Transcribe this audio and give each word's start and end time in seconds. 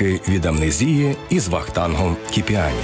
Ліки 0.00 0.20
від 0.28 0.46
амнезії 0.46 1.16
із 1.30 1.48
Вахтангом 1.48 2.16
Кіпіані. 2.30 2.74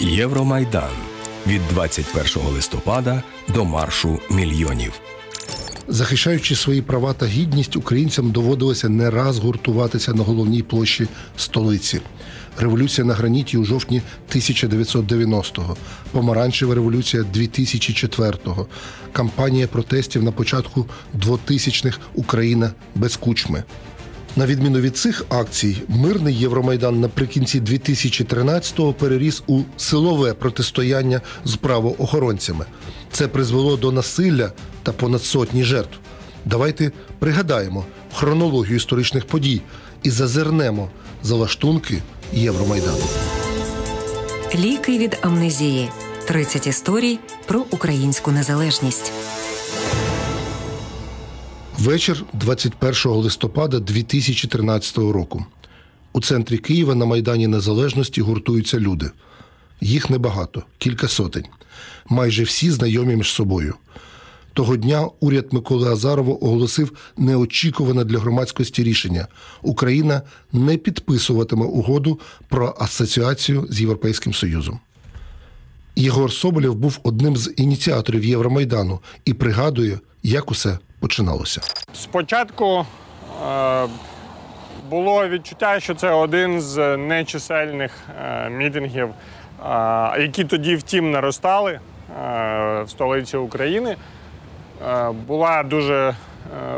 Євромайдан 0.00 0.82
від 1.46 1.68
21 1.68 2.48
листопада 2.52 3.22
до 3.48 3.64
маршу 3.64 4.18
мільйонів. 4.30 5.00
Захищаючи 5.90 6.56
свої 6.56 6.82
права 6.82 7.12
та 7.12 7.26
гідність, 7.26 7.76
українцям 7.76 8.30
доводилося 8.30 8.88
не 8.88 9.10
раз 9.10 9.38
гуртуватися 9.38 10.14
на 10.14 10.22
головній 10.22 10.62
площі 10.62 11.08
столиці. 11.36 12.00
Революція 12.58 13.04
на 13.04 13.14
граніті 13.14 13.56
у 13.56 13.64
жовтні 13.64 14.02
1990-го, 14.34 15.76
помаранчева 16.10 16.74
революція 16.74 17.22
2004-го, 17.22 18.66
кампанія 19.12 19.66
протестів 19.66 20.22
на 20.22 20.32
початку 20.32 20.86
2000-х 21.18 21.98
Україна 22.14 22.70
без 22.94 23.16
кучми. 23.16 23.64
На 24.36 24.46
відміну 24.46 24.80
від 24.80 24.96
цих 24.96 25.24
акцій, 25.28 25.82
мирний 25.88 26.34
Євромайдан 26.34 27.00
наприкінці 27.00 27.60
2013-го 27.60 28.92
переріс 28.92 29.42
у 29.46 29.60
силове 29.76 30.34
протистояння 30.34 31.20
з 31.44 31.56
правоохоронцями. 31.56 32.64
Це 33.12 33.28
призвело 33.28 33.76
до 33.76 33.92
насилля 33.92 34.52
та 34.82 34.92
понад 34.92 35.22
сотні 35.22 35.64
жертв. 35.64 35.98
Давайте 36.44 36.92
пригадаємо 37.18 37.84
хронологію 38.14 38.76
історичних 38.76 39.26
подій 39.26 39.60
і 40.02 40.10
зазирнемо 40.10 40.90
за 41.22 41.34
лаштунки 41.34 42.02
Євромайдану. 42.32 43.04
Ліки 44.54 44.98
від 44.98 45.18
амнезії. 45.22 45.88
30 46.26 46.66
історій 46.66 47.18
про 47.46 47.64
українську 47.70 48.30
незалежність. 48.30 49.12
Вечір 51.78 52.24
21 52.32 53.12
листопада 53.12 53.80
2013 53.80 54.98
року. 54.98 55.46
У 56.12 56.20
центрі 56.20 56.58
Києва 56.58 56.94
на 56.94 57.04
Майдані 57.04 57.46
Незалежності 57.46 58.20
гуртуються 58.20 58.78
люди. 58.78 59.10
Їх 59.80 60.10
небагато, 60.10 60.62
кілька 60.78 61.08
сотень. 61.08 61.44
Майже 62.08 62.42
всі 62.42 62.70
знайомі 62.70 63.16
між 63.16 63.30
собою. 63.30 63.74
Того 64.58 64.76
дня 64.76 65.08
уряд 65.20 65.52
Миколи 65.52 65.92
Азарова 65.92 66.32
оголосив 66.32 67.12
неочікуване 67.16 68.04
для 68.04 68.18
громадськості 68.18 68.82
рішення: 68.82 69.26
Україна 69.62 70.22
не 70.52 70.76
підписуватиме 70.76 71.64
угоду 71.64 72.20
про 72.48 72.74
асоціацію 72.78 73.66
з 73.70 73.80
Європейським 73.80 74.34
Союзом. 74.34 74.80
Єгор 75.96 76.32
Соболєв 76.32 76.74
був 76.74 76.98
одним 77.02 77.36
з 77.36 77.54
ініціаторів 77.56 78.24
Євромайдану 78.24 79.00
і 79.24 79.34
пригадує, 79.34 79.98
як 80.22 80.50
усе 80.50 80.78
починалося. 81.00 81.60
Спочатку 81.94 82.86
е, 83.46 83.86
було 84.90 85.28
відчуття, 85.28 85.80
що 85.80 85.94
це 85.94 86.10
один 86.10 86.60
з 86.60 86.96
нечисельних 86.96 87.92
е, 88.20 88.50
мітингів, 88.50 89.08
е, 89.08 90.22
які 90.22 90.44
тоді, 90.44 90.76
втім, 90.76 91.10
наростали 91.10 91.72
е, 91.72 91.80
в 92.82 92.90
столиці 92.90 93.36
України. 93.36 93.96
Е, 94.86 95.10
була 95.10 95.62
дуже 95.62 95.94
е, 95.94 96.14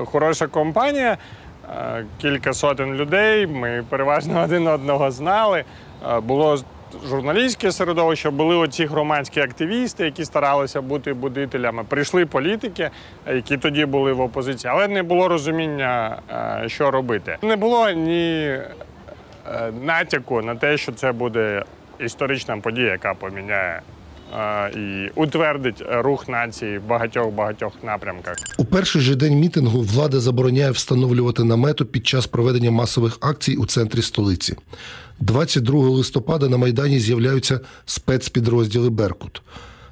хороша 0.05 0.47
компанія, 0.47 1.17
е, 1.77 2.05
кілька 2.19 2.53
сотень 2.53 2.95
людей. 2.95 3.47
Ми 3.47 3.85
переважно 3.89 4.43
один 4.45 4.67
одного 4.67 5.11
знали. 5.11 5.65
Було 6.23 6.59
журналістське 7.09 7.73
середовище, 7.73 8.31
були 8.31 8.57
оці 8.57 8.87
громадські 8.87 9.41
активісти, 9.41 10.05
які 10.05 10.25
старалися 10.25 10.81
бути 10.81 11.13
будителями. 11.13 11.85
Прийшли 11.89 12.27
політики, 12.27 12.91
які 13.27 13.57
тоді 13.57 13.87
були 13.87 14.13
в 14.13 14.21
опозиції, 14.21 14.71
але 14.75 14.89
не 14.89 15.03
було 15.03 15.29
розуміння, 15.29 16.19
що 16.67 16.91
робити. 16.91 17.37
Не 17.43 17.57
було 17.57 17.91
ні 17.91 18.59
натяку 19.83 20.43
на 20.43 20.55
те, 20.55 20.77
що 20.77 20.93
це 20.93 21.13
буде 21.13 21.65
історична 21.99 22.57
подія, 22.57 22.91
яка 22.91 23.15
поміняє. 23.15 23.81
І 24.77 25.11
утвердить 25.15 25.83
рух 25.91 26.29
нації 26.29 26.79
в 26.79 26.87
багатьох 26.87 27.33
багатьох 27.33 27.73
напрямках. 27.83 28.37
У 28.59 28.65
перший 28.65 29.03
же 29.03 29.15
день 29.15 29.39
мітингу 29.39 29.81
влада 29.81 30.21
забороняє 30.21 30.71
встановлювати 30.71 31.45
намету 31.45 31.85
під 31.85 32.07
час 32.07 32.27
проведення 32.27 32.71
масових 32.71 33.19
акцій 33.21 33.57
у 33.57 33.67
центрі 33.67 34.03
столиці. 34.03 34.57
22 35.21 35.89
листопада 35.89 36.49
на 36.49 36.57
Майдані 36.57 36.99
з'являються 36.99 37.61
спецпідрозділи 37.85 38.91
Беркут. 38.91 39.43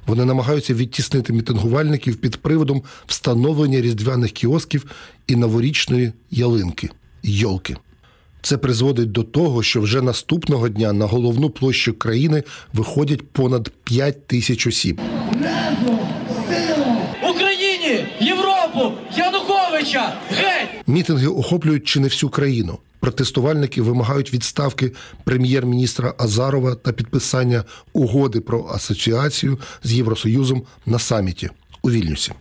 Вони 0.07 0.25
намагаються 0.25 0.73
відтіснити 0.73 1.33
мітингувальників 1.33 2.15
під 2.15 2.37
приводом 2.37 2.83
встановлення 3.05 3.81
різдвяних 3.81 4.31
кіосків 4.31 4.85
і 5.27 5.35
новорічної 5.35 6.13
ялинки 6.31 6.89
йолки. 7.23 7.75
Це 8.41 8.57
призводить 8.57 9.11
до 9.11 9.23
того, 9.23 9.63
що 9.63 9.81
вже 9.81 10.01
наступного 10.01 10.69
дня 10.69 10.93
на 10.93 11.05
головну 11.05 11.49
площу 11.49 11.93
країни 11.93 12.43
виходять 12.73 13.27
понад 13.27 13.69
5 13.83 14.27
тисяч 14.27 14.67
осіб. 14.67 15.01
Україні, 17.29 18.05
Європу, 18.19 18.91
Януковича, 19.17 20.13
геть! 20.29 20.69
Мітинги 20.87 21.27
охоплюють 21.27 21.87
чи 21.87 21.99
не 21.99 22.07
всю 22.07 22.29
країну. 22.29 22.77
Протестувальники 22.99 23.81
вимагають 23.81 24.33
відставки 24.33 24.91
прем'єр-міністра 25.23 26.13
Азарова 26.17 26.75
та 26.75 26.91
підписання 26.91 27.63
угоди 27.93 28.39
про 28.39 28.67
асоціацію 28.75 29.59
з 29.83 29.93
Євросоюзом 29.93 30.63
на 30.85 30.99
саміті 30.99 31.49
у 31.81 31.91
Вільнюсі. 31.91 32.31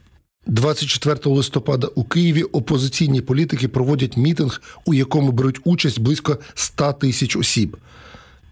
24 0.48 1.20
листопада 1.24 1.86
у 1.94 2.04
Києві 2.04 2.42
опозиційні 2.42 3.20
політики 3.20 3.68
проводять 3.68 4.16
мітинг, 4.16 4.62
у 4.84 4.94
якому 4.94 5.32
беруть 5.32 5.60
участь 5.64 6.00
близько 6.00 6.38
100 6.54 6.92
тисяч 6.92 7.36
осіб. 7.36 7.76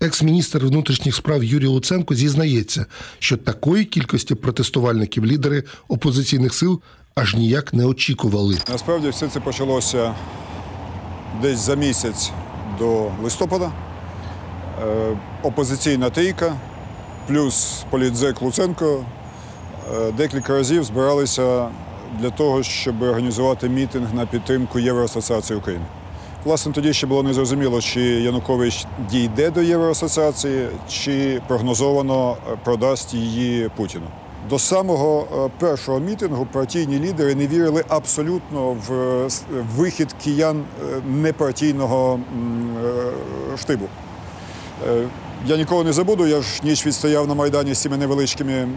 Екс-міністр 0.00 0.58
внутрішніх 0.58 1.14
справ 1.14 1.44
Юрій 1.44 1.66
Луценко 1.66 2.14
зізнається, 2.14 2.86
що 3.18 3.36
такої 3.36 3.84
кількості 3.84 4.34
протестувальників 4.34 5.26
лідери 5.26 5.62
опозиційних 5.88 6.54
сил 6.54 6.80
аж 7.14 7.34
ніяк 7.34 7.74
не 7.74 7.84
очікували. 7.84 8.58
Насправді 8.68 9.08
все 9.08 9.28
це 9.28 9.40
почалося 9.40 10.14
десь 11.42 11.58
за 11.58 11.74
місяць 11.74 12.30
до 12.78 13.10
листопада. 13.22 13.72
Е, 14.82 15.16
Опозиційна 15.42 16.10
трійка 16.10 16.56
плюс 17.28 17.84
політзек 17.90 18.42
Луценко 18.42 19.04
е, 19.94 20.12
декілька 20.12 20.52
разів 20.52 20.84
збиралися 20.84 21.68
для 22.21 22.31
того, 22.31 22.62
щоб 22.62 23.03
організувати 23.03 23.69
мітинг 23.69 24.15
на 24.15 24.27
підтримку 24.27 24.78
Євроасоціації 24.78 25.59
України. 25.59 25.84
Власне, 26.44 26.72
тоді 26.72 26.93
ще 26.93 27.06
було 27.06 27.22
незрозуміло, 27.22 27.81
чи 27.81 28.00
Янукович 28.00 28.87
дійде 29.11 29.50
до 29.50 29.62
Євроасоціації, 29.62 30.69
чи 30.89 31.43
прогнозовано 31.49 32.37
продасть 32.65 33.15
її 33.15 33.71
Путіну. 33.77 34.06
До 34.50 34.59
самого 34.59 35.27
е, 35.47 35.50
першого 35.59 36.00
мітингу 36.00 36.47
партійні 36.53 36.99
лідери 36.99 37.34
не 37.34 37.47
вірили 37.47 37.84
абсолютно 37.89 38.77
в 38.88 39.28
вихід 39.77 40.15
киян 40.25 40.56
е, 40.61 41.00
непартійного 41.06 42.21
е, 43.55 43.59
штибу. 43.59 43.88
Я 45.44 45.56
ніколи 45.56 45.84
не 45.84 45.92
забуду, 45.92 46.26
я 46.26 46.42
ж 46.42 46.60
ніч 46.62 46.86
відстояв 46.86 47.28
на 47.28 47.34
Майдані 47.34 47.74
з 47.74 47.78
цими 47.78 47.97
невеличкими 47.97 48.69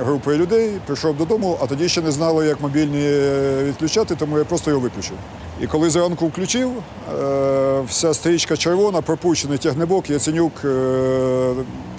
групою 0.00 0.38
людей, 0.38 0.70
прийшов 0.86 1.16
додому, 1.16 1.58
а 1.62 1.66
тоді 1.66 1.88
ще 1.88 2.02
не 2.02 2.12
знали, 2.12 2.46
як 2.46 2.60
мобільні 2.60 3.02
е, 3.02 3.64
відключати, 3.64 4.14
тому 4.16 4.38
я 4.38 4.44
просто 4.44 4.70
його 4.70 4.82
виключив. 4.82 5.16
І 5.60 5.66
коли 5.66 5.90
зранку 5.90 6.26
включив, 6.26 6.70
е, 6.70 7.80
вся 7.88 8.14
стрічка 8.14 8.56
червона, 8.56 9.02
пропущений 9.02 9.58
тягнебок, 9.58 10.10
Яценюк, 10.10 10.52
е, 10.64 11.54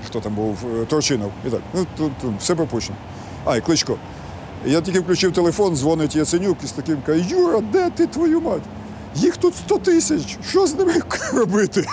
хто 0.08 0.20
там 0.20 0.36
був, 0.36 0.58
Торчинов. 0.88 1.32
І 1.48 1.50
так, 1.50 1.62
ну 1.74 1.86
тут, 1.98 2.12
тут 2.22 2.32
все 2.40 2.56
пропущено. 2.56 2.98
А, 3.46 3.58
і 3.58 3.62
кличко. 3.62 3.98
Я 4.66 4.82
тільки 4.82 5.00
включив 5.00 5.32
телефон, 5.34 5.76
дзвонить 5.76 6.16
Яценюк 6.16 6.58
і 6.64 6.68
з 6.68 6.72
таким 6.72 6.98
каже, 7.06 7.26
Юра, 7.30 7.62
де 7.74 7.90
ти 7.90 8.08
твою 8.08 8.42
мать? 8.42 8.62
Їх 9.16 9.38
тут 9.38 9.56
100 9.56 9.78
тисяч, 9.78 10.38
що 10.50 10.68
з 10.68 10.76
ними 10.76 10.94
робити? 11.34 11.86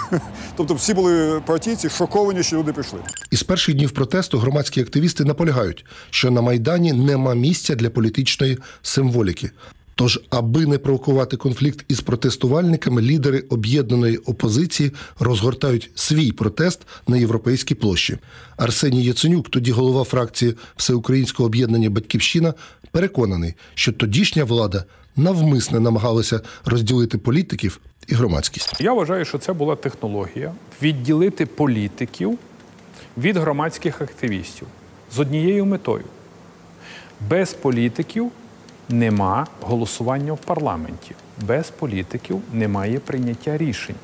Тобто 0.56 0.74
всі 0.74 0.94
були 0.94 1.40
партійці 1.46 1.88
шоковані, 1.88 2.42
що 2.42 2.56
люди 2.56 2.72
пішли. 2.72 2.98
Із 3.30 3.42
перших 3.42 3.74
днів 3.74 3.90
протесту 3.90 4.38
громадські 4.38 4.80
активісти 4.80 5.24
наполягають, 5.24 5.84
що 6.10 6.30
на 6.30 6.40
Майдані 6.40 6.92
нема 6.92 7.34
місця 7.34 7.74
для 7.74 7.90
політичної 7.90 8.58
символіки. 8.82 9.50
Тож, 10.00 10.20
аби 10.30 10.66
не 10.66 10.78
провокувати 10.78 11.36
конфлікт 11.36 11.84
із 11.88 12.00
протестувальниками, 12.00 13.02
лідери 13.02 13.44
об'єднаної 13.50 14.16
опозиції 14.16 14.92
розгортають 15.18 15.90
свій 15.94 16.32
протест 16.32 16.80
на 17.08 17.16
європейській 17.16 17.74
площі. 17.74 18.18
Арсеній 18.56 19.04
Яценюк, 19.04 19.48
тоді 19.48 19.72
голова 19.72 20.04
фракції 20.04 20.54
Всеукраїнського 20.76 21.46
об'єднання 21.46 21.90
Батьківщина, 21.90 22.54
переконаний, 22.90 23.54
що 23.74 23.92
тодішня 23.92 24.44
влада 24.44 24.84
навмисне 25.16 25.80
намагалася 25.80 26.40
розділити 26.64 27.18
політиків 27.18 27.80
і 28.08 28.14
громадськість. 28.14 28.80
Я 28.80 28.92
вважаю, 28.92 29.24
що 29.24 29.38
це 29.38 29.52
була 29.52 29.76
технологія 29.76 30.52
відділити 30.82 31.46
політиків 31.46 32.38
від 33.18 33.36
громадських 33.36 34.00
активістів 34.00 34.68
з 35.16 35.18
однією 35.18 35.66
метою. 35.66 36.04
Без 37.28 37.52
політиків 37.52 38.32
нема 38.92 39.46
голосування 39.60 40.32
в 40.32 40.38
парламенті. 40.38 41.14
Без 41.46 41.70
політиків 41.70 42.40
немає 42.52 42.98
прийняття 42.98 43.58
рішень. 43.58 43.96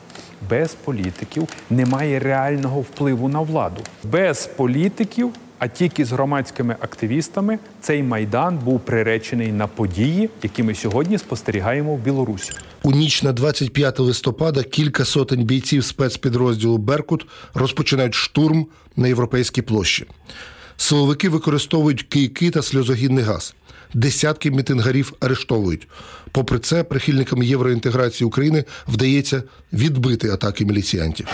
Без 0.50 0.74
політиків 0.74 1.48
немає 1.70 2.18
реального 2.18 2.80
впливу 2.80 3.28
на 3.28 3.40
владу. 3.40 3.80
Без 4.04 4.46
політиків, 4.46 5.30
а 5.58 5.68
тільки 5.68 6.04
з 6.04 6.12
громадськими 6.12 6.76
активістами, 6.80 7.58
цей 7.80 8.02
майдан 8.02 8.58
був 8.58 8.80
приречений 8.80 9.52
на 9.52 9.66
події, 9.66 10.30
які 10.42 10.62
ми 10.62 10.74
сьогодні 10.74 11.18
спостерігаємо 11.18 11.94
в 11.94 11.98
Білорусі. 11.98 12.52
У 12.82 12.90
ніч 12.90 13.22
на 13.22 13.32
25 13.32 13.98
листопада 13.98 14.62
кілька 14.62 15.04
сотень 15.04 15.44
бійців 15.44 15.84
спецпідрозділу 15.84 16.78
Беркут 16.78 17.26
розпочинають 17.54 18.14
штурм 18.14 18.66
на 18.96 19.08
європейській 19.08 19.62
площі. 19.62 20.06
Силовики 20.76 21.28
використовують 21.28 22.02
кийки 22.02 22.50
та 22.50 22.62
сльозогінний 22.62 23.24
газ. 23.24 23.54
Десятки 23.94 24.50
мітингарів 24.50 25.12
арештовують. 25.20 25.88
Попри 26.32 26.58
це, 26.58 26.84
прихильникам 26.84 27.42
євроінтеграції 27.42 28.26
України 28.26 28.64
вдається 28.88 29.42
відбити 29.72 30.30
атаки 30.30 30.64
міліціянтів. 30.64 31.26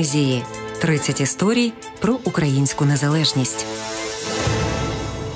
Від 0.00 0.44
30 0.80 1.20
історій 1.20 1.72
про 1.98 2.18
українську 2.24 2.84
незалежність. 2.84 3.66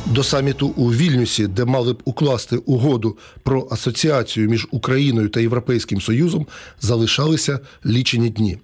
До 0.07 0.25
саміту 0.25 0.67
у 0.69 0.93
Вільнюсі, 0.93 1.47
де 1.47 1.65
мали 1.65 1.93
б 1.93 2.03
укласти 2.05 2.57
угоду 2.57 3.19
про 3.43 3.69
асоціацію 3.71 4.51
між 4.51 4.67
Україною 4.71 5.29
та 5.29 5.41
Європейським 5.41 6.01
Союзом, 6.01 6.47
залишалися 6.81 7.61
лічені 7.87 8.31
дні. 8.31 8.59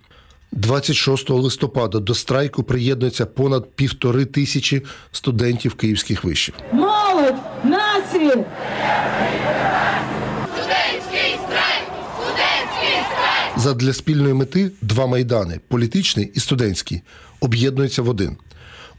26 0.52 1.31
листопада 1.31 1.99
до 1.99 2.14
страйку 2.14 2.62
приєднується 2.62 3.26
понад 3.26 3.70
півтори 3.70 4.25
тисячі 4.25 4.82
студентів 5.12 5.75
київських 5.75 6.25
вишів. 6.25 6.55
Молодь, 6.73 7.35
Задля 13.62 13.92
спільної 13.92 14.34
мети 14.34 14.70
два 14.80 15.06
майдани 15.06 15.60
політичний 15.68 16.32
і 16.34 16.40
студентський 16.40 17.02
об'єднуються 17.40 18.02
в 18.02 18.08
один. 18.08 18.36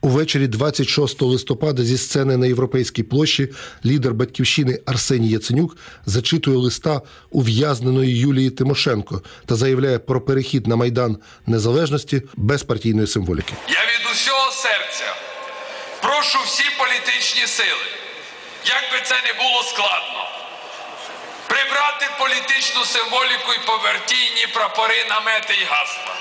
Увечері 0.02 0.48
26 0.48 1.22
листопада 1.22 1.84
зі 1.84 1.98
сцени 1.98 2.38
на 2.38 2.48
Європейській 2.48 3.04
площі 3.04 3.50
лідер 3.86 4.14
батьківщини 4.14 4.80
Арсеній 4.86 5.30
Яценюк 5.30 5.78
зачитує 6.06 6.58
листа 6.58 7.02
ув'язненої 7.30 8.18
Юлії 8.18 8.50
Тимошенко 8.50 9.22
та 9.46 9.56
заявляє 9.56 10.00
про 10.00 10.22
перехід 10.22 10.68
на 10.68 10.76
майдан 10.76 11.18
незалежності 11.48 12.22
без 12.36 12.64
партійної 12.64 13.08
символіки. 13.08 13.54
Я 13.68 13.80
від 13.82 14.12
усього 14.12 14.52
серця 14.52 15.16
прошу 16.02 16.38
всі 16.46 16.64
політичні 16.80 17.48
сили, 17.48 17.88
як 18.66 18.84
би 18.94 19.08
це 19.10 19.16
не 19.16 19.34
було 19.44 19.64
складно, 19.64 20.22
прибрати 22.02 22.08
політичну 22.18 22.86
символіку 22.86 23.54
і 23.54 23.60
повертійні 23.60 24.48
прапори, 24.48 25.06
намети 25.06 25.54
і 25.54 25.64
гасла. 25.64 26.14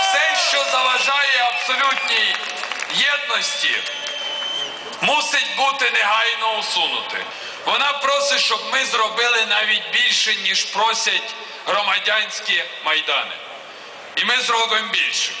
Все, 0.00 0.36
що 0.48 0.64
заважає 0.64 1.52
абсолютній 1.54 2.36
єдності, 2.94 3.82
мусить 5.00 5.56
бути 5.56 5.90
негайно 5.90 6.58
усунути. 6.58 7.24
Вона 7.64 7.92
просить, 7.92 8.40
щоб 8.40 8.60
ми 8.72 8.84
зробили 8.84 9.46
навіть 9.46 9.82
більше, 9.92 10.34
ніж 10.34 10.64
просять 10.64 11.34
громадянські 11.66 12.64
майдани. 12.84 13.34
І 14.16 14.24
ми 14.24 14.40
зробимо 14.40 14.88
більше. 14.92 15.32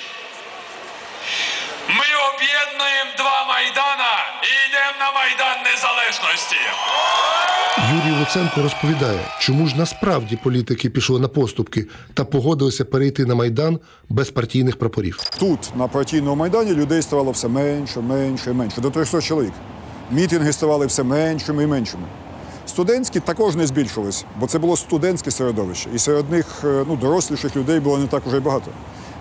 Ми 1.88 2.06
об'єднуємо 2.14 3.10
два 3.16 3.44
майдана 3.44 4.40
і 4.42 4.68
йдемо 4.68 4.92
на 4.98 5.12
майдан 5.12 5.62
незалежності. 5.62 6.56
Юрій 7.88 8.18
Луценко 8.18 8.62
розповідає, 8.62 9.18
чому 9.38 9.66
ж 9.66 9.76
насправді 9.76 10.36
політики 10.36 10.90
пішли 10.90 11.20
на 11.20 11.28
поступки 11.28 11.86
та 12.14 12.24
погодилися 12.24 12.84
перейти 12.84 13.24
на 13.26 13.34
майдан 13.34 13.78
без 14.08 14.30
партійних 14.30 14.76
прапорів. 14.78 15.18
Тут, 15.38 15.72
на 15.76 15.88
партійному 15.88 16.36
майдані, 16.36 16.74
людей 16.74 17.02
ставало 17.02 17.30
все 17.30 17.48
менше, 17.48 18.00
менше 18.00 18.52
менше. 18.52 18.80
До 18.80 18.90
300 18.90 19.20
чоловік. 19.20 19.52
Мітинги 20.10 20.52
ставали 20.52 20.86
все 20.86 21.02
меншими 21.02 21.62
і 21.62 21.66
меншими. 21.66 22.02
Студентські 22.66 23.20
також 23.20 23.56
не 23.56 23.66
збільшились, 23.66 24.24
бо 24.40 24.46
це 24.46 24.58
було 24.58 24.76
студентське 24.76 25.30
середовище. 25.30 25.88
І 25.94 25.98
серед 25.98 26.30
них 26.30 26.46
е, 26.64 26.84
ну, 26.88 26.96
доросліших 26.96 27.56
людей 27.56 27.80
було 27.80 27.98
не 27.98 28.06
так 28.06 28.26
уже 28.26 28.36
й 28.36 28.40
багато. 28.40 28.70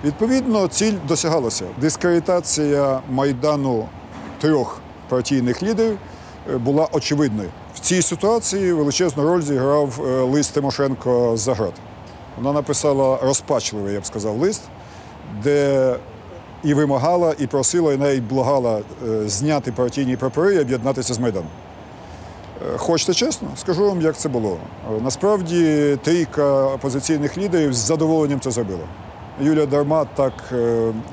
Відповідно, 0.04 0.68
ціль 0.68 0.94
досягалася. 1.08 1.66
Дискредитація 1.82 3.02
майдану 3.10 3.86
трьох 4.42 4.80
партійних 5.10 5.64
лідерів 5.64 5.98
е, 6.54 6.58
була 6.58 6.88
очевидною. 6.92 7.50
В 7.80 7.82
цій 7.82 8.02
ситуації 8.02 8.74
величезну 8.74 9.24
роль 9.24 9.42
зіграв 9.42 10.02
е, 10.06 10.22
лист 10.22 10.54
Тимошенко 10.54 11.38
Заград. 11.38 11.74
Вона 12.38 12.54
написала 12.54 13.20
розпачливий, 13.24 13.94
я 13.94 14.00
б 14.00 14.06
сказав, 14.06 14.38
лист, 14.38 14.62
де 15.44 15.96
і 16.64 16.74
вимагала, 16.74 17.36
і 17.40 17.48
просила, 17.48 17.94
і 17.94 17.98
навіть 17.98 18.24
благала 18.24 18.80
е, 19.08 19.30
зняти 19.30 19.72
партійні 19.72 20.16
прапори 20.18 20.56
і 20.56 20.60
об'єднатися 20.60 21.14
з 21.14 21.20
Майданом. 21.20 21.48
Е, 22.74 22.78
Хочете 22.78 23.14
чесно, 23.14 23.48
скажу 23.56 23.86
вам, 23.86 24.02
як 24.02 24.18
це 24.18 24.30
було. 24.30 24.58
Насправді 25.02 25.98
трійка 26.04 26.68
опозиційних 26.68 27.38
лідерів 27.38 27.74
з 27.74 27.78
задоволенням 27.78 28.40
це 28.40 28.52
зробила. 28.52 28.88
Юлія 29.42 29.66
Дарма 29.66 30.06
так 30.16 30.34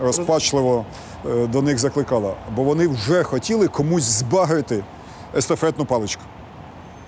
розпачливо 0.00 0.85
до 1.25 1.62
них 1.62 1.78
закликала, 1.78 2.35
бо 2.56 2.62
вони 2.62 2.88
вже 2.88 3.23
хотіли 3.23 3.68
комусь 3.68 4.04
збагрити 4.04 4.85
естафетну 5.37 5.85
паличку. 5.85 6.23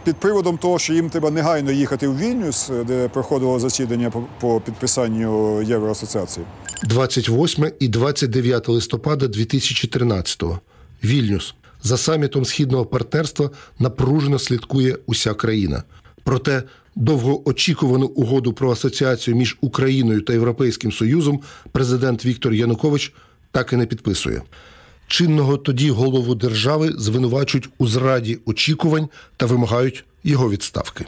Під 0.09 0.17
приводом 0.17 0.59
того, 0.59 0.79
що 0.79 0.95
їм 0.95 1.11
треба 1.11 1.31
негайно 1.31 1.73
їхати 1.73 2.09
в 2.09 2.19
Вільнюс, 2.19 2.71
е, 2.71 2.85
де 2.85 3.09
проходило 3.09 3.61
засідання 3.61 4.13
по, 4.41 4.61
підписанню 4.61 5.63
Євроасоціації. 5.63 6.47
28 6.83 7.73
і 7.81 7.89
29 7.89 8.69
листопада 8.69 9.27
2013-го. 9.27 10.61
Вільнюс. 11.05 11.55
За 11.83 11.97
самітом 11.97 12.45
східного 12.45 12.87
партнерства 12.87 13.51
напружено 13.79 14.39
слідкує 14.39 14.99
уся 15.07 15.35
країна. 15.35 15.83
Проте 16.25 16.63
довгоочікувану 16.97 18.07
угоду 18.07 18.53
про 18.53 18.73
асоціацію 18.73 19.37
між 19.37 19.59
Україною 19.61 20.21
та 20.21 20.33
Європейським 20.33 20.93
Союзом 20.93 21.41
президент 21.73 22.25
Віктор 22.25 22.53
Янукович 22.53 23.13
так 23.53 23.73
і 23.73 23.77
не 23.77 23.87
підписує. 23.87 24.43
Чинного 25.09 25.57
тоді 25.57 25.91
голову 25.91 26.35
держави 26.35 26.95
звинувачують 26.99 27.69
у 27.79 27.87
зраді 27.87 28.39
очікувань 28.47 29.09
та 29.37 29.47
вимагають 29.47 30.05
його 30.25 30.51
відставки. 30.51 31.05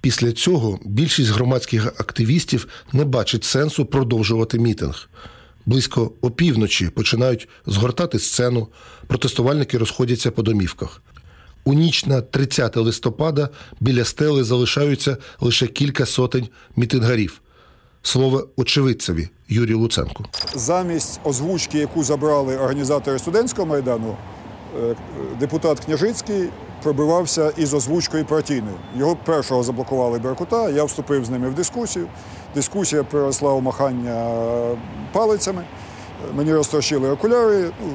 Після 0.00 0.32
цього 0.32 0.78
більшість 0.84 1.30
громадських 1.30 1.86
активістів 1.86 2.68
не 2.92 3.04
бачить 3.04 3.44
сенсу 3.44 3.86
продовжувати 3.86 4.58
мітинг. 4.58 5.08
Близько 5.66 6.12
опівночі 6.20 6.88
починають 6.88 7.48
згортати 7.66 8.18
сцену, 8.18 8.68
протестувальники 9.06 9.78
розходяться 9.78 10.30
по 10.30 10.42
домівках. 10.42 11.02
У 11.64 11.74
ніч 11.74 12.06
на 12.06 12.20
30 12.20 12.76
листопада 12.76 13.48
біля 13.80 14.04
стели 14.04 14.44
залишаються 14.44 15.16
лише 15.40 15.66
кілька 15.66 16.06
сотень 16.06 16.48
мітингарів. 16.76 17.40
Слово 18.06 18.48
очевидцеві 18.56 19.28
Юрію 19.48 19.78
Луценку. 19.78 20.24
Замість 20.54 21.20
озвучки, 21.24 21.78
яку 21.78 22.04
забрали 22.04 22.56
організатори 22.56 23.18
студентського 23.18 23.66
майдану, 23.66 24.16
е, 24.82 24.96
депутат 25.40 25.80
Княжицький 25.80 26.48
пробивався 26.82 27.52
із 27.56 27.74
озвучкою 27.74 28.24
партійною. 28.24 28.76
Його 28.96 29.16
першого 29.16 29.62
заблокували 29.62 30.18
Беркута, 30.18 30.70
я 30.70 30.84
вступив 30.84 31.24
з 31.24 31.30
ними 31.30 31.48
в 31.48 31.54
дискусію. 31.54 32.06
Дискусія 32.54 33.04
переросла 33.04 33.52
у 33.52 33.60
махання 33.60 34.30
палицями. 35.12 35.64
Мені 36.34 36.52
розтрощили 36.52 37.10
окуляри. 37.10 37.70
Ну, 37.80 37.92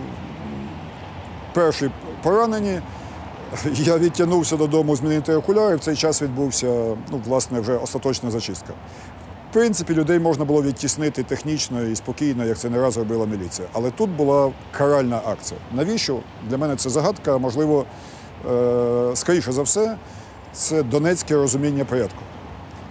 перші 1.54 1.92
поранені. 2.24 2.80
Я 3.74 3.98
відтягнувся 3.98 4.58
додому 4.58 4.96
змінити 4.96 5.34
окуляри. 5.36 5.75
В 5.75 5.80
цей 5.80 5.96
час 5.96 6.22
відбувся 6.22 6.68
ну, 7.12 7.22
власне, 7.25 7.60
вже 7.60 7.78
остаточна 7.78 8.32
зачистка. 8.32 8.74
В 9.50 9.53
принципі, 9.53 9.94
людей 9.94 10.20
можна 10.20 10.46
було 10.46 10.63
відтіснити 10.63 11.24
технічно 11.24 11.84
і 11.84 11.96
спокійно, 11.96 12.46
як 12.46 12.58
це 12.58 12.70
не 12.70 12.82
раз 12.82 12.98
робила 12.98 13.25
міліція. 13.25 13.68
Але 13.74 13.91
тут 13.91 14.10
була 14.10 14.51
каральна 14.72 15.22
акція. 15.25 15.60
Навіщо? 15.74 16.20
Для 16.50 16.58
мене 16.58 16.75
це 16.75 16.89
загадка, 16.89 17.38
можливо, 17.38 17.86
е- 18.51 19.12
скоріше 19.15 19.51
за 19.51 19.62
все, 19.62 19.98
це 20.53 20.84
донецьке 20.84 21.36
розуміння 21.36 21.86
порядку. 21.86 22.20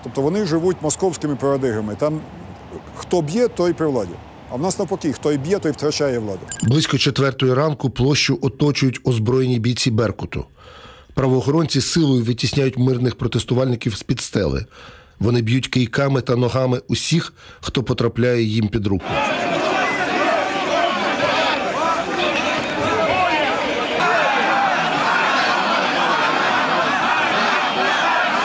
Тобто 0.03 0.21
вони 0.23 0.47
живуть 0.47 0.77
московськими 0.83 1.37
парадигмами. 1.37 1.95
Там 1.95 2.21
хто 2.97 3.23
б'є, 3.23 3.49
той 3.49 3.73
при 3.73 3.87
владі. 3.87 4.13
А 4.51 4.57
в 4.57 4.61
нас 4.61 4.79
навпаки, 4.79 5.13
хто 5.13 5.33
і 5.33 5.39
б'є, 5.39 5.59
той 5.59 5.73
втрачає 5.73 6.19
владу. 6.19 6.41
Близько 6.63 6.99
четвертої 6.99 7.55
ранку 7.55 7.91
площу 7.91 8.39
оточують 8.43 9.01
озброєні 9.05 9.59
бійці 9.59 9.91
Беркуту. 9.91 10.45
Правоохоронці 11.15 11.81
силою 11.81 12.25
витісняють 12.25 12.79
мирних 12.79 13.19
протестувальників 13.19 13.97
з 13.97 14.03
під 14.03 14.21
стели. 14.21 14.67
Вони 15.21 15.43
б'ють 15.43 15.69
кийками 15.69 16.21
та 16.21 16.37
ногами 16.37 16.83
усіх, 16.89 17.33
хто 17.61 17.83
потрапляє 17.83 18.43
їм 18.43 18.69
під 18.69 18.87
руку. 18.87 19.05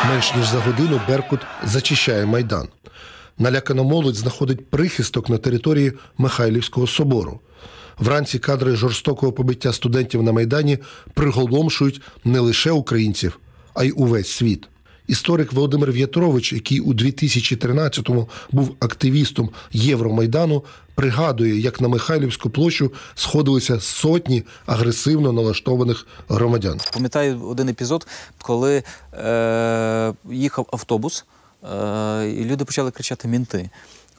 Менш 0.09 0.35
ніж 0.35 0.45
за 0.45 0.59
годину 0.59 1.01
Беркут 1.07 1.39
зачищає 1.63 2.25
майдан. 2.25 2.67
Налякана 3.37 3.83
молодь 3.83 4.15
знаходить 4.15 4.69
прихисток 4.69 5.29
на 5.29 5.37
території 5.37 5.93
Михайлівського 6.17 6.87
собору. 6.87 7.39
Вранці 7.99 8.39
кадри 8.39 8.75
жорстокого 8.75 9.31
побиття 9.31 9.73
студентів 9.73 10.23
на 10.23 10.31
майдані 10.31 10.77
приголомшують 11.13 12.01
не 12.23 12.39
лише 12.39 12.71
українців, 12.71 13.39
а 13.73 13.83
й 13.83 13.93
увесь 13.97 14.31
світ. 14.31 14.67
Історик 15.07 15.53
Володимир 15.53 15.91
В'ятрович, 15.91 16.53
який 16.53 16.79
у 16.79 16.93
2013-му 16.93 18.29
був 18.51 18.75
активістом 18.79 19.49
Євромайдану, 19.71 20.63
пригадує, 20.95 21.59
як 21.59 21.81
на 21.81 21.87
Михайлівську 21.87 22.49
площу 22.49 22.91
сходилися 23.15 23.79
сотні 23.79 24.43
агресивно 24.65 25.31
налаштованих 25.31 26.07
громадян. 26.29 26.79
Пам'ятаю 26.93 27.45
один 27.47 27.69
епізод, 27.69 28.07
коли 28.41 28.83
е, 29.13 30.13
їхав 30.31 30.69
автобус, 30.73 31.25
е, 31.63 32.29
і 32.29 32.45
люди 32.45 32.65
почали 32.65 32.91
кричати 32.91 33.27
мінти. 33.27 33.69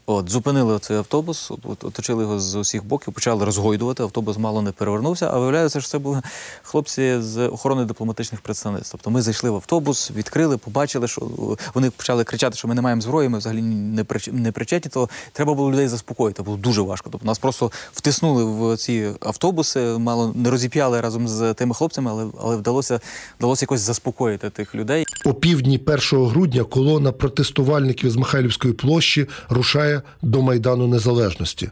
От, 0.07 0.31
зупинили 0.31 0.79
цей 0.79 0.97
автобус, 0.97 1.51
от, 1.51 1.85
оточили 1.85 2.23
його 2.23 2.41
з 2.41 2.55
усіх 2.55 2.85
боків, 2.85 3.15
почали 3.15 3.45
розгойдувати. 3.45 4.03
Автобус 4.03 4.39
мало 4.39 4.63
не 4.63 4.73
перевернувся. 4.73 5.31
А 5.33 5.39
виявляється, 5.39 5.81
що 5.81 5.91
це 5.91 5.99
були 5.99 6.23
хлопці 6.63 7.21
з 7.21 7.49
охорони 7.49 7.85
дипломатичних 7.85 8.41
представництв. 8.41 8.93
Тобто 8.93 9.11
ми 9.11 9.23
зайшли 9.23 9.51
в 9.51 9.55
автобус, 9.55 10.11
відкрили, 10.11 10.57
побачили, 10.57 11.09
що 11.09 11.29
вони 11.75 11.91
почали 11.91 12.25
кричати, 12.25 12.57
що 12.57 12.69
ми 12.69 12.75
не 12.75 12.83
маємо 12.83 13.03
зброї, 13.03 13.29
ми 13.29 13.39
взагалі 13.39 13.63
не 13.63 14.05
не 14.33 14.53
причетні. 14.53 14.91
То 14.91 15.09
треба 15.33 15.55
було 15.55 15.73
людей 15.73 15.89
заспокоїти. 15.89 16.43
Було 16.43 16.57
дуже 16.57 16.83
важко. 16.83 17.11
Тобто 17.11 17.27
нас 17.27 17.39
просто 17.39 17.73
втиснули 17.93 18.45
в 18.45 18.77
ці 18.77 19.11
автобуси, 19.21 19.81
мало 19.81 20.33
не 20.35 20.51
розіп'яли 20.51 21.01
разом 21.01 21.29
з 21.29 21.55
тими 21.55 21.75
хлопцями, 21.75 22.11
але, 22.11 22.27
але 22.41 22.57
вдалося, 22.57 23.01
вдалося 23.39 23.65
якось 23.65 23.81
заспокоїти 23.81 24.51
тих 24.51 24.75
людей. 24.75 25.05
О 25.27 25.35
півдні 25.35 25.81
1 25.87 26.27
грудня 26.27 26.65
колона 26.65 27.13
протестувальників 27.13 28.11
з 28.11 28.17
Михайлівської 28.17 28.75
площі 28.75 29.27
рушає 29.49 30.03
до 30.23 30.43
Майдану 30.43 30.87
Незалежності. 30.87 31.71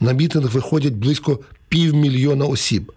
На 0.00 0.12
мітинг 0.12 0.50
виходять 0.50 0.94
близько 0.94 1.38
півмільйона 1.68 2.44
осіб. 2.44 2.92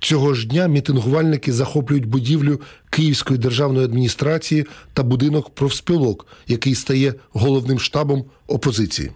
Цього 0.00 0.34
ж 0.34 0.46
дня 0.48 0.66
мітингувальники 0.66 1.52
захоплюють 1.52 2.06
будівлю 2.06 2.60
Київської 2.90 3.38
державної 3.38 3.84
адміністрації 3.84 4.66
та 4.92 5.02
будинок 5.02 5.50
профспілок, 5.50 6.26
який 6.48 6.74
стає 6.74 7.14
головним 7.32 7.78
штабом 7.78 8.24
опозиції. 8.46 9.10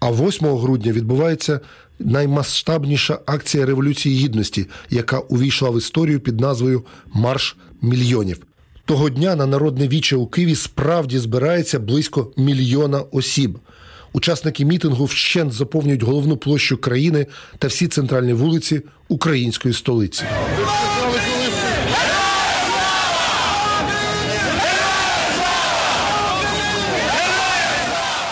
А 0.00 0.10
8 0.10 0.56
грудня 0.56 0.92
відбувається 0.92 1.60
наймасштабніша 1.98 3.18
акція 3.26 3.66
Революції 3.66 4.24
Гідності, 4.24 4.66
яка 4.90 5.18
увійшла 5.18 5.70
в 5.70 5.78
історію 5.78 6.20
під 6.20 6.40
назвою 6.40 6.84
Марш 7.14 7.56
мільйонів. 7.82 8.45
Того 8.86 9.10
дня 9.10 9.36
на 9.36 9.46
народне 9.46 9.88
віче 9.88 10.16
у 10.16 10.26
Києві 10.26 10.54
справді 10.54 11.18
збирається 11.18 11.78
близько 11.78 12.32
мільйона 12.36 13.00
осіб. 13.00 13.58
Учасники 14.12 14.64
мітингу 14.64 15.04
вщент 15.04 15.52
заповнюють 15.52 16.02
головну 16.02 16.36
площу 16.36 16.76
країни 16.76 17.26
та 17.58 17.68
всі 17.68 17.88
центральні 17.88 18.32
вулиці 18.32 18.82
української 19.08 19.74
столиці. 19.74 20.24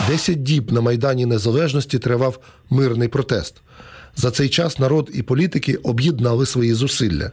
Десять 0.09 0.43
діб 0.43 0.73
на 0.73 0.81
Майдані 0.81 1.27
Незалежності 1.27 1.99
тривав 1.99 2.39
мирний 2.71 3.09
протест. 3.09 3.55
За 4.17 4.31
цей 4.31 4.49
час 4.49 4.79
народ 4.79 5.11
і 5.15 5.23
політики 5.23 5.75
об'єднали 5.75 6.47
свої 6.47 6.75
зусилля. 6.75 7.31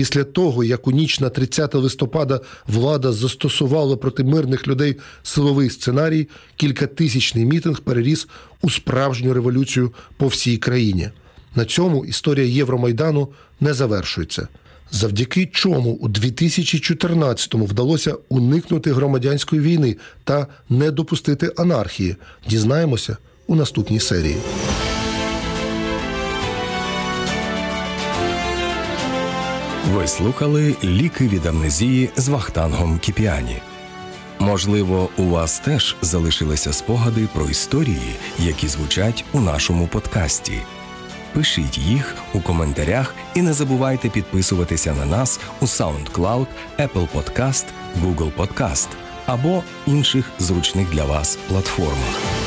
Після 0.00 0.24
того, 0.24 0.64
як 0.64 0.86
у 0.86 0.90
ніч 0.90 1.20
на 1.20 1.28
30 1.28 1.74
листопада 1.74 2.40
влада 2.66 3.12
застосувала 3.12 3.96
проти 3.96 4.24
мирних 4.24 4.68
людей 4.68 4.96
силовий 5.22 5.70
сценарій, 5.70 6.28
кількатисячний 6.56 7.44
мітинг 7.44 7.80
переріс 7.80 8.28
у 8.62 8.70
справжню 8.70 9.34
революцію 9.34 9.92
по 10.16 10.26
всій 10.26 10.56
країні. 10.56 11.10
На 11.54 11.64
цьому 11.64 12.04
історія 12.04 12.46
Євромайдану 12.46 13.28
не 13.60 13.74
завершується. 13.74 14.48
Завдяки 14.90 15.46
чому 15.52 15.90
у 15.90 16.08
2014-му 16.08 17.64
вдалося 17.64 18.14
уникнути 18.28 18.92
громадянської 18.92 19.62
війни 19.62 19.96
та 20.24 20.46
не 20.68 20.90
допустити 20.90 21.52
анархії, 21.56 22.16
дізнаємося 22.48 23.16
у 23.46 23.54
наступній 23.54 24.00
серії. 24.00 24.36
Ви 29.94 30.06
слухали 30.06 30.76
ліки 30.84 31.28
від 31.28 31.46
амнезії 31.46 32.10
з 32.16 32.28
Вахтангом 32.28 32.98
Кіпіані. 32.98 33.62
Можливо, 34.38 35.08
у 35.16 35.24
вас 35.24 35.58
теж 35.58 35.96
залишилися 36.02 36.72
спогади 36.72 37.28
про 37.34 37.44
історії, 37.44 38.16
які 38.38 38.68
звучать 38.68 39.24
у 39.32 39.40
нашому 39.40 39.86
подкасті. 39.86 40.60
Пишіть 41.32 41.78
їх 41.78 42.14
у 42.34 42.40
коментарях 42.40 43.14
і 43.34 43.42
не 43.42 43.52
забувайте 43.52 44.08
підписуватися 44.08 44.94
на 44.94 45.06
нас 45.06 45.40
у 45.60 45.64
SoundCloud, 45.64 46.46
Apple 46.78 47.08
Podcast, 47.14 47.64
Google 48.02 48.32
Podcast 48.36 48.88
або 49.26 49.62
інших 49.86 50.30
зручних 50.38 50.90
для 50.90 51.04
вас 51.04 51.38
платформах. 51.48 52.39